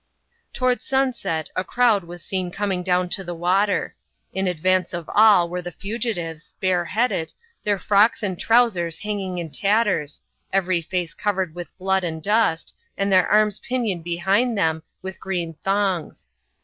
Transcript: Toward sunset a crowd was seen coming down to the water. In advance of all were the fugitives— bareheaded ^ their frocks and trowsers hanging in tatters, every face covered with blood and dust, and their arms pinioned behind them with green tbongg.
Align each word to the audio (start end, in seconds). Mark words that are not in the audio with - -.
Toward 0.51 0.81
sunset 0.81 1.51
a 1.55 1.63
crowd 1.63 2.03
was 2.05 2.25
seen 2.25 2.49
coming 2.49 2.81
down 2.81 3.07
to 3.09 3.23
the 3.23 3.35
water. 3.35 3.95
In 4.33 4.47
advance 4.47 4.95
of 4.95 5.07
all 5.13 5.47
were 5.47 5.61
the 5.61 5.71
fugitives— 5.71 6.55
bareheaded 6.59 7.27
^ 7.27 7.33
their 7.63 7.77
frocks 7.77 8.23
and 8.23 8.39
trowsers 8.39 8.97
hanging 9.03 9.37
in 9.37 9.51
tatters, 9.51 10.19
every 10.51 10.81
face 10.81 11.13
covered 11.13 11.53
with 11.53 11.77
blood 11.77 12.03
and 12.03 12.23
dust, 12.23 12.75
and 12.97 13.13
their 13.13 13.27
arms 13.27 13.59
pinioned 13.59 14.03
behind 14.03 14.57
them 14.57 14.81
with 15.03 15.19
green 15.19 15.53
tbongg. 15.63 16.25